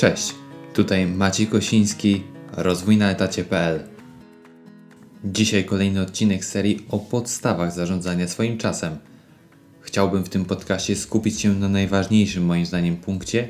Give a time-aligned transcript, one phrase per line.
[0.00, 0.34] Cześć,
[0.74, 2.22] tutaj Maciej Kosiński,
[2.52, 3.80] rozwój na etacie.pl.
[5.24, 8.98] Dzisiaj kolejny odcinek serii o podstawach zarządzania swoim czasem.
[9.80, 13.48] Chciałbym w tym podcaście skupić się na najważniejszym moim zdaniem punkcie,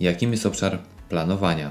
[0.00, 0.78] jakim jest obszar
[1.08, 1.70] planowania.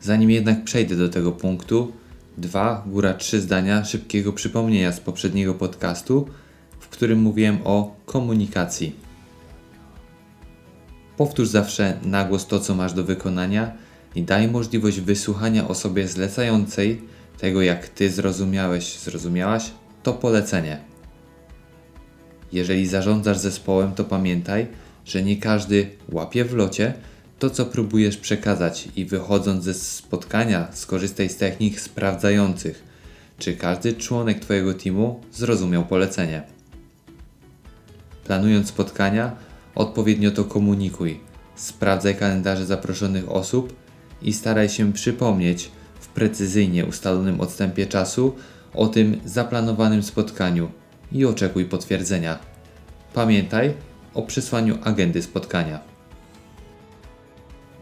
[0.00, 1.92] Zanim jednak przejdę do tego punktu,
[2.38, 6.28] dwa, góra trzy zdania szybkiego przypomnienia z poprzedniego podcastu,
[6.80, 9.09] w którym mówiłem o komunikacji.
[11.20, 13.72] Powtórz zawsze na głos to, co masz do wykonania
[14.14, 17.02] i daj możliwość wysłuchania osobie zlecającej
[17.38, 19.70] tego, jak ty zrozumiałeś, zrozumiałaś,
[20.02, 20.78] to polecenie.
[22.52, 24.66] Jeżeli zarządzasz zespołem, to pamiętaj,
[25.04, 26.94] że nie każdy łapie w locie
[27.38, 32.84] to, co próbujesz przekazać i wychodząc ze spotkania, skorzystaj z technik sprawdzających,
[33.38, 36.42] czy każdy członek Twojego teamu zrozumiał polecenie.
[38.24, 41.20] Planując spotkania, odpowiednio to komunikuj.
[41.54, 43.76] Sprawdzaj kalendarze zaproszonych osób
[44.22, 48.34] i staraj się przypomnieć w precyzyjnie ustalonym odstępie czasu
[48.74, 50.70] o tym zaplanowanym spotkaniu
[51.12, 52.38] i oczekuj potwierdzenia.
[53.14, 53.74] Pamiętaj
[54.14, 55.80] o przysłaniu agendy spotkania.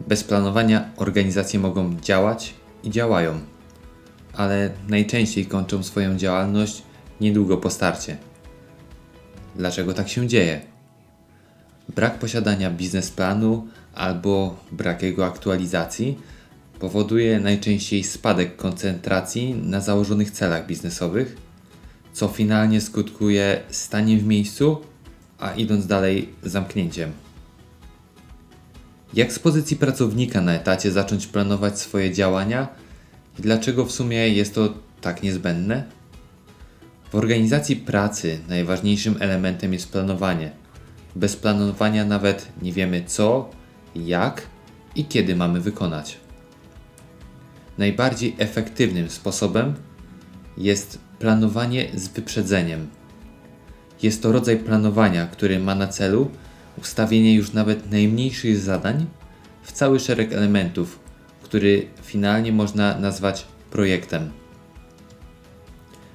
[0.09, 3.41] Bez planowania organizacje mogą działać i działają,
[4.35, 6.83] ale najczęściej kończą swoją działalność
[7.21, 8.17] niedługo po starcie.
[9.57, 10.78] Dlaczego tak się dzieje?
[11.95, 16.19] Brak posiadania biznesplanu albo brak jego aktualizacji
[16.79, 21.37] powoduje najczęściej spadek koncentracji na założonych celach biznesowych,
[22.13, 24.77] co finalnie skutkuje staniem w miejscu,
[25.39, 27.13] a idąc dalej zamknięciem.
[29.15, 32.69] Jak z pozycji pracownika na etacie zacząć planować swoje działania
[33.39, 35.85] i dlaczego w sumie jest to tak niezbędne?
[37.13, 40.51] W organizacji pracy najważniejszym elementem jest planowanie.
[41.19, 43.51] Bez planowania nawet nie wiemy co,
[43.97, 44.43] jak
[44.95, 46.19] i kiedy mamy wykonać.
[47.79, 49.75] Najbardziej efektywnym sposobem
[50.57, 52.89] jest planowanie z wyprzedzeniem.
[54.03, 56.31] Jest to rodzaj planowania, który ma na celu
[56.79, 59.07] ustawienie już nawet najmniejszych zadań
[59.63, 60.99] w cały szereg elementów,
[61.43, 64.31] który finalnie można nazwać projektem.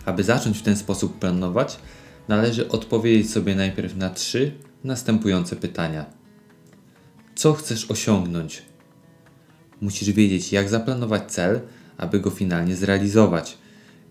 [0.05, 1.79] Aby zacząć w ten sposób planować,
[2.27, 4.51] należy odpowiedzieć sobie najpierw na trzy
[4.83, 6.05] następujące pytania.
[7.35, 8.61] Co chcesz osiągnąć?
[9.81, 11.61] Musisz wiedzieć, jak zaplanować cel,
[11.97, 13.57] aby go finalnie zrealizować.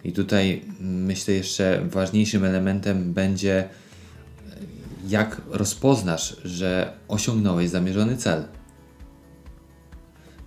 [0.05, 3.69] I tutaj myślę jeszcze ważniejszym elementem będzie,
[5.09, 8.45] jak rozpoznasz, że osiągnąłeś zamierzony cel.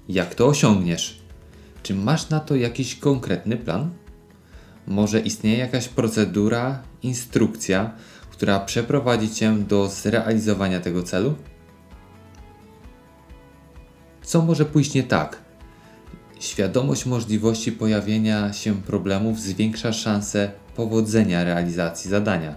[0.10, 1.20] Jak to osiągniesz?
[1.84, 3.90] Czy masz na to jakiś konkretny plan?
[4.88, 7.92] Może istnieje jakaś procedura, instrukcja,
[8.36, 11.36] która przeprowadzi Cię do zrealizowania tego celu?
[14.22, 15.38] Co może pójść nie tak?
[16.40, 22.56] Świadomość możliwości pojawienia się problemów zwiększa szanse powodzenia realizacji zadania.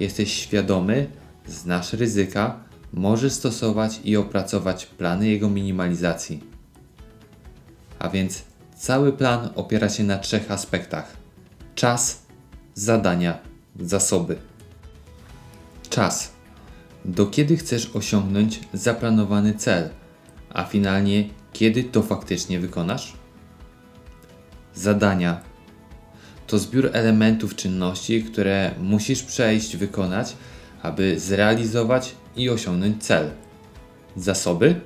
[0.00, 1.06] Jesteś świadomy,
[1.46, 2.60] znasz ryzyka,
[2.92, 6.44] możesz stosować i opracować plany jego minimalizacji.
[7.98, 8.42] A więc
[8.78, 11.16] cały plan opiera się na trzech aspektach:
[11.74, 12.22] czas,
[12.74, 13.38] zadania,
[13.80, 14.36] zasoby.
[15.88, 16.32] Czas.
[17.04, 19.90] Do kiedy chcesz osiągnąć zaplanowany cel,
[20.50, 23.12] a finalnie kiedy to faktycznie wykonasz?
[24.74, 25.40] Zadania.
[26.46, 30.36] To zbiór elementów czynności, które musisz przejść, wykonać,
[30.82, 33.30] aby zrealizować i osiągnąć cel.
[34.16, 34.80] Zasoby.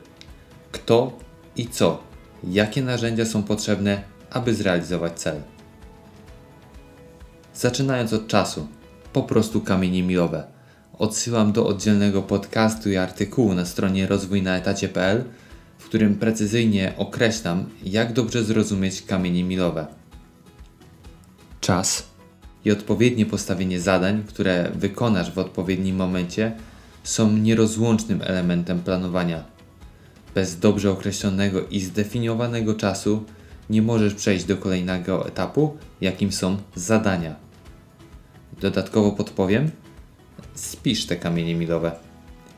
[0.72, 1.18] Kto
[1.56, 2.02] i co.
[2.44, 5.42] Jakie narzędzia są potrzebne, aby zrealizować cel.
[7.54, 8.68] Zaczynając od czasu,
[9.12, 10.59] po prostu kamienie milowe
[11.00, 15.24] odsyłam do oddzielnego podcastu i artykułu na stronie rozwójnaetacie.pl,
[15.78, 19.86] w którym precyzyjnie określam, jak dobrze zrozumieć kamienie milowe.
[21.60, 22.06] Czas
[22.64, 26.52] i odpowiednie postawienie zadań, które wykonasz w odpowiednim momencie,
[27.04, 29.44] są nierozłącznym elementem planowania.
[30.34, 33.24] Bez dobrze określonego i zdefiniowanego czasu
[33.70, 37.36] nie możesz przejść do kolejnego etapu, jakim są zadania.
[38.60, 39.70] Dodatkowo podpowiem,
[40.54, 41.92] spisz te kamienie milowe.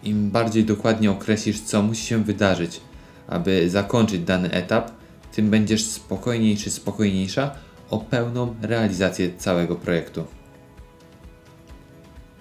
[0.03, 2.81] Im bardziej dokładnie określisz, co musi się wydarzyć,
[3.29, 4.91] aby zakończyć dany etap,
[5.33, 7.55] tym będziesz spokojniejszy, spokojniejsza
[7.91, 10.25] o pełną realizację całego projektu.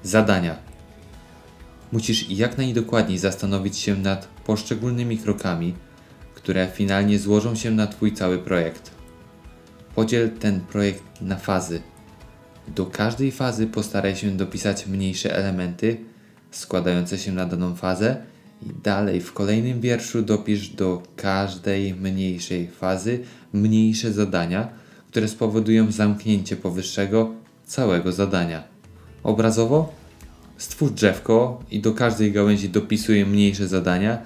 [0.03, 0.55] Zadania.
[1.91, 5.73] Musisz jak najdokładniej zastanowić się nad poszczególnymi krokami,
[6.35, 8.91] które finalnie złożą się na Twój cały projekt.
[9.95, 11.81] Podziel ten projekt na fazy
[12.75, 15.97] do każdej fazy postaraj się dopisać mniejsze elementy
[16.51, 18.17] składające się na daną fazę
[18.61, 23.19] I dalej w kolejnym wierszu dopisz do każdej mniejszej fazy
[23.53, 24.69] mniejsze zadania,
[25.09, 27.31] które spowodują zamknięcie powyższego
[27.65, 28.63] całego zadania.
[29.23, 29.93] Obrazowo
[30.57, 34.21] stwórz drzewko i do każdej gałęzi dopisuj mniejsze zadania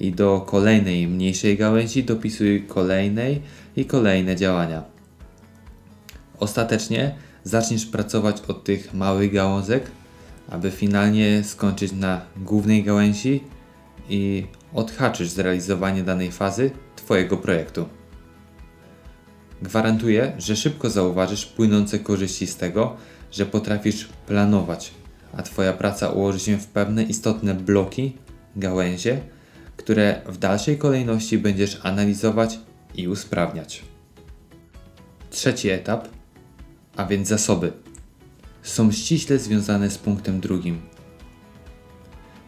[0.00, 3.42] i do kolejnej mniejszej gałęzi dopisuj kolejnej
[3.76, 4.82] i kolejne działania.
[6.38, 7.14] Ostatecznie
[7.44, 9.90] zaczniesz pracować od tych małych gałązek,
[10.48, 13.44] aby finalnie skończyć na głównej gałęzi
[14.08, 17.88] i odhaczysz zrealizowanie danej fazy Twojego projektu.
[19.62, 22.96] Gwarantuję, że szybko zauważysz płynące korzyści z tego,
[23.32, 24.90] że potrafisz planować,
[25.32, 28.16] a Twoja praca ułoży się w pewne istotne bloki,
[28.56, 29.20] gałęzie,
[29.76, 32.58] które w dalszej kolejności będziesz analizować
[32.94, 33.82] i usprawniać.
[35.30, 36.08] Trzeci etap,
[37.00, 37.72] a więc zasoby,
[38.62, 40.80] są ściśle związane z punktem drugim.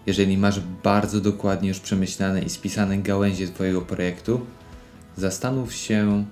[0.06, 4.40] Jeżeli masz bardzo dokładnie już przemyślane i spisane gałęzie Twojego projektu,
[5.16, 6.24] zastanów się,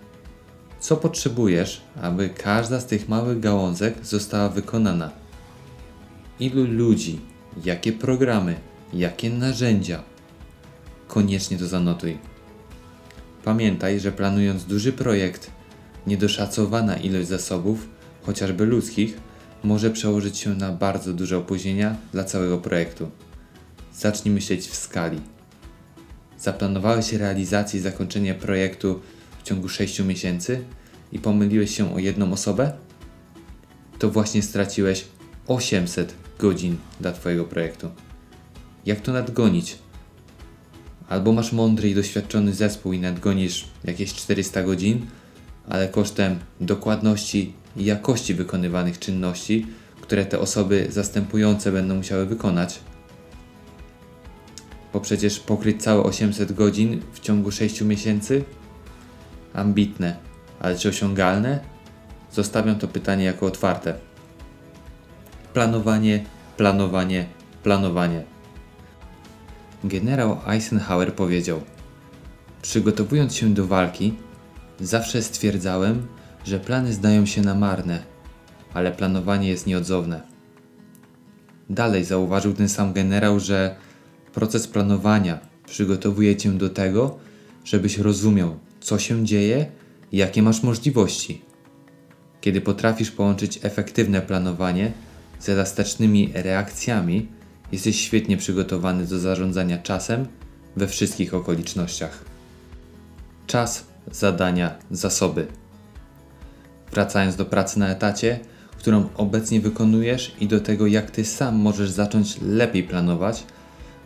[0.80, 5.10] co potrzebujesz, aby każda z tych małych gałązek została wykonana.
[6.40, 7.20] Ilu ludzi,
[7.64, 8.54] jakie programy,
[8.92, 10.02] jakie narzędzia.
[11.08, 12.18] Koniecznie to zanotuj.
[13.44, 15.50] Pamiętaj, że planując duży projekt,
[16.06, 19.20] niedoszacowana ilość zasobów, chociażby ludzkich,
[19.64, 23.10] może przełożyć się na bardzo duże opóźnienia dla całego projektu.
[23.94, 25.20] Zacznij myśleć w skali.
[26.38, 29.00] Zaplanowałeś realizację i zakończenie projektu
[29.38, 30.64] w ciągu 6 miesięcy
[31.12, 32.72] i pomyliłeś się o jedną osobę?
[33.98, 35.04] To właśnie straciłeś
[35.46, 37.90] 800 godzin dla Twojego projektu.
[38.86, 39.78] Jak to nadgonić?
[41.08, 45.06] Albo masz mądry i doświadczony zespół i nadgonisz jakieś 400 godzin,
[45.70, 49.66] ale kosztem dokładności i jakości wykonywanych czynności,
[50.00, 52.80] które te osoby zastępujące będą musiały wykonać.
[54.92, 58.44] Bo przecież pokryć całe 800 godzin w ciągu 6 miesięcy?
[59.54, 60.16] Ambitne,
[60.60, 61.60] ale czy osiągalne?
[62.32, 63.94] Zostawiam to pytanie jako otwarte.
[65.54, 66.24] Planowanie,
[66.56, 67.26] planowanie,
[67.62, 68.22] planowanie.
[69.84, 71.60] Generał Eisenhower powiedział:
[72.62, 74.14] Przygotowując się do walki,
[74.80, 76.06] zawsze stwierdzałem,
[76.44, 78.02] że plany zdają się na marne,
[78.74, 80.20] ale planowanie jest nieodzowne.
[81.70, 83.76] Dalej zauważył ten sam generał, że
[84.32, 87.18] proces planowania przygotowuje cię do tego,
[87.64, 89.66] żebyś rozumiał, co się dzieje
[90.12, 91.42] i jakie masz możliwości.
[92.40, 94.92] Kiedy potrafisz połączyć efektywne planowanie
[95.38, 97.28] z elastycznymi reakcjami,
[97.72, 100.26] jesteś świetnie przygotowany do zarządzania czasem
[100.76, 102.24] we wszystkich okolicznościach.
[103.46, 105.46] Czas, zadania, zasoby.
[106.92, 108.40] Wracając do pracy na etacie,
[108.78, 113.44] którą obecnie wykonujesz i do tego, jak ty sam możesz zacząć lepiej planować,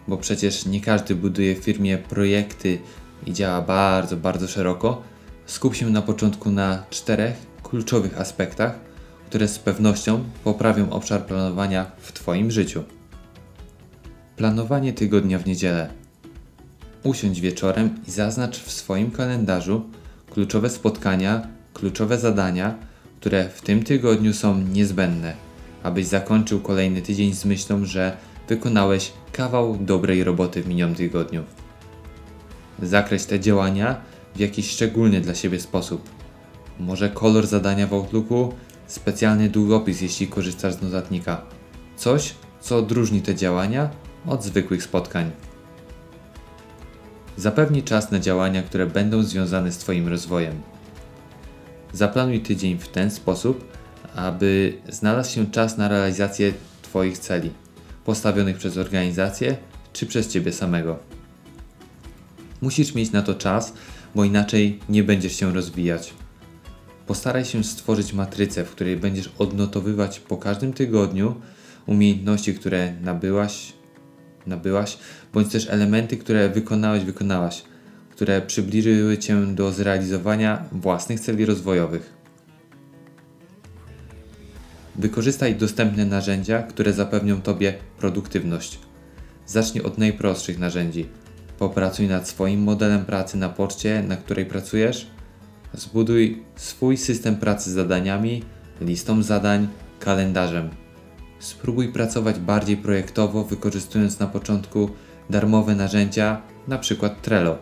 [0.09, 2.79] bo przecież nie każdy buduje w firmie projekty
[3.27, 5.03] i działa bardzo, bardzo szeroko,
[5.47, 8.79] skup się na początku na czterech kluczowych aspektach,
[9.27, 12.85] które z pewnością poprawią obszar planowania w Twoim życiu.
[14.37, 16.04] Planowanie tygodnia w niedzielę.
[17.05, 19.85] Usiądź wieczorem i zaznacz w swoim kalendarzu
[20.31, 22.75] kluczowe spotkania, kluczowe zadania,
[23.21, 25.35] które w tym tygodniu są niezbędne,
[25.83, 28.17] abyś zakończył kolejny tydzień z myślą, że
[28.49, 31.43] wykonałeś kawał dobrej roboty w minionym tygodniu.
[32.83, 34.01] Zakreśl te działania
[34.35, 36.11] w jakiś szczególny dla siebie sposób.
[36.81, 38.53] Może kolor zadania w Outlooku,
[38.87, 41.43] specjalny długopis, jeśli korzystasz z notatnika.
[41.97, 43.91] Coś, co odróżni te działania
[44.27, 45.31] od zwykłych spotkań.
[47.37, 50.55] Zapewnij czas na działania, które będą związane z Twoim rozwojem.
[51.93, 53.73] Zaplanuj tydzień w ten sposób,
[54.15, 57.51] aby znalazł się czas na realizację Twoich celi,
[58.05, 59.57] postawionych przez organizację
[59.93, 60.99] czy przez Ciebie samego.
[62.61, 63.73] Musisz mieć na to czas,
[64.15, 66.15] bo inaczej nie będziesz się rozwijać.
[67.07, 71.35] Postaraj się stworzyć matrycę, w której będziesz odnotowywać po każdym tygodniu
[71.87, 73.73] umiejętności, które nabyłaś,
[74.47, 74.99] nabyłaś,
[75.33, 77.63] bądź też elementy, które wykonałeś, wykonałaś,
[78.11, 82.13] które przybliżyły Cię do zrealizowania własnych celi rozwojowych.
[84.97, 88.79] Wykorzystaj dostępne narzędzia, które zapewnią Tobie produktywność.
[89.47, 91.09] Zacznij od najprostszych narzędzi.
[91.59, 95.07] Popracuj nad swoim modelem pracy na poczcie, na której pracujesz.
[95.75, 98.43] Zbuduj swój system pracy z zadaniami,
[98.81, 99.69] listą zadań,
[100.01, 100.84] kalendarzem.
[101.45, 104.91] Spróbuj pracować bardziej projektowo, wykorzystując na początku
[105.31, 107.11] darmowe narzędzia, np.
[107.23, 107.59] Trello.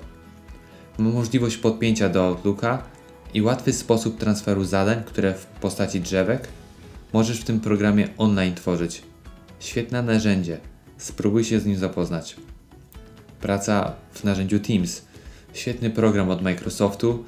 [0.98, 2.82] Możliwość podpięcia do Outlooka
[3.34, 6.48] i łatwy sposób transferu zadań, które w postaci drzewek
[7.12, 9.02] możesz w tym programie online tworzyć.
[9.60, 10.58] Świetne narzędzie.
[10.98, 12.36] Spróbuj się z nim zapoznać.
[13.40, 15.02] praca w narzędziu Teams.
[15.52, 17.24] Świetny program od Microsoftu,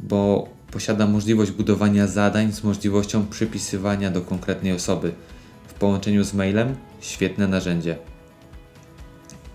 [0.00, 5.12] bo posiada możliwość budowania zadań z możliwością przypisywania do konkretnej osoby.
[5.74, 7.98] W połączeniu z mailem świetne narzędzie.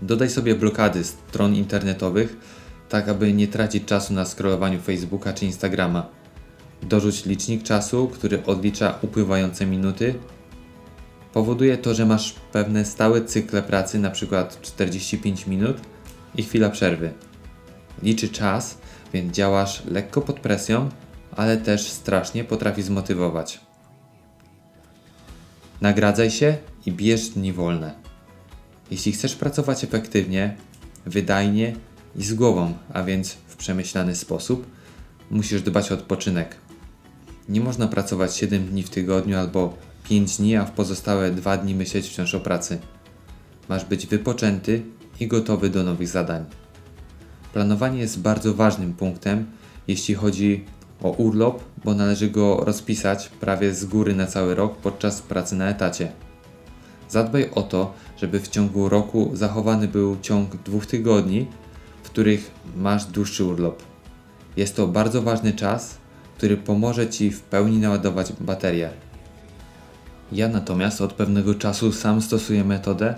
[0.01, 2.37] Dodaj sobie blokady stron internetowych,
[2.89, 6.09] tak aby nie tracić czasu na scrollowaniu Facebooka czy Instagrama.
[6.83, 10.15] Dorzuć licznik czasu, który odlicza upływające minuty.
[11.33, 14.47] Powoduje to, że masz pewne stałe cykle pracy, np.
[14.61, 15.77] 45 minut
[16.35, 17.13] i chwila przerwy.
[18.03, 18.77] Liczy czas,
[19.13, 20.89] więc działasz lekko pod presją,
[21.35, 23.66] ale też strasznie potrafi zmotywować.
[25.81, 27.93] Nagradzaj się i bierz dni wolne.
[28.91, 30.55] Jeśli chcesz pracować efektywnie,
[31.05, 31.75] wydajnie
[32.15, 34.67] i z głową, a więc w przemyślany sposób,
[35.31, 36.55] musisz dbać o odpoczynek.
[37.49, 39.77] Nie można pracować 7 dni w tygodniu albo
[40.09, 42.79] 5 dni, a w pozostałe 2 dni myśleć wciąż o pracy.
[43.69, 44.81] Masz być wypoczęty
[45.19, 46.45] i gotowy do nowych zadań.
[47.53, 49.45] Planowanie jest bardzo ważnym punktem,
[49.87, 50.65] jeśli chodzi
[51.03, 55.69] o urlop, bo należy go rozpisać prawie z góry na cały rok podczas pracy na
[55.69, 56.11] etacie.
[57.09, 61.47] Zadbaj o to, żeby w ciągu roku zachowany był ciąg dwóch tygodni,
[62.03, 63.83] w których masz dłuższy urlop.
[64.57, 65.97] Jest to bardzo ważny czas,
[66.37, 68.89] który pomoże Ci w pełni naładować baterię.
[70.31, 73.15] Ja natomiast od pewnego czasu sam stosuję metodę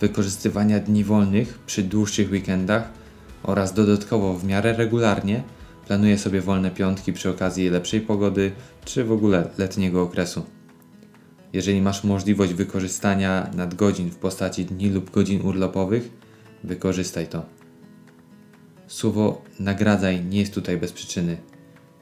[0.00, 2.88] wykorzystywania dni wolnych przy dłuższych weekendach
[3.42, 5.42] oraz dodatkowo w miarę regularnie
[5.88, 8.52] planuję sobie wolne piątki przy okazji lepszej pogody
[8.84, 10.44] czy w ogóle letniego okresu.
[11.52, 16.10] Jeżeli masz możliwość wykorzystania nadgodzin w postaci dni lub godzin urlopowych,
[16.64, 17.46] wykorzystaj to.
[18.86, 21.36] Słowo nagradzaj nie jest tutaj bez przyczyny.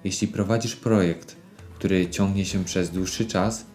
[0.04, 1.36] Jeśli prowadzisz projekt,
[1.74, 3.66] który ciągnie się przez dłuższy czas,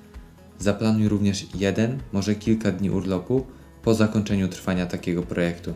[0.59, 3.45] zaplanuj również jeden, może kilka dni urlopu
[3.83, 5.73] po zakończeniu trwania takiego projektu.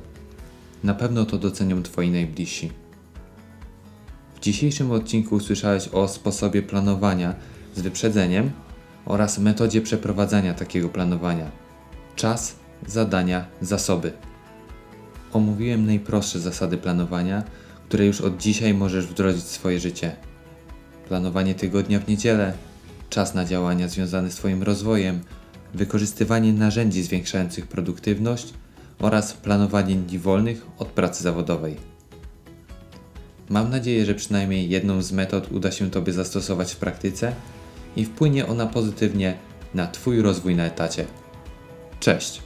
[0.83, 2.84] Na pewno to docenią Twoi najbliżsi.
[4.45, 7.35] Dzisiejszym odcinku usłyszałeś o sposobie planowania
[7.75, 8.51] z wyprzedzeniem
[9.05, 11.51] oraz metodzie przeprowadzania takiego planowania.
[12.15, 12.55] Czas,
[12.87, 14.11] zadania, zasoby.
[15.33, 17.43] Omówiłem najprostsze zasady planowania,
[17.87, 20.15] które już od dzisiaj możesz wdrożyć w swoje życie.
[21.07, 22.53] Planowanie tygodnia w niedzielę,
[23.09, 25.19] czas na działania związane z Twoim rozwojem,
[25.73, 28.53] wykorzystywanie narzędzi zwiększających produktywność
[28.99, 31.94] oraz planowanie dni wolnych od pracy zawodowej.
[33.49, 37.33] Mam nadzieję, że przynajmniej jedną z metod uda się Tobie zastosować w praktyce
[37.95, 39.37] i wpłynie ona pozytywnie
[39.73, 41.05] na Twój rozwój na etacie.
[41.99, 42.44] Cześć!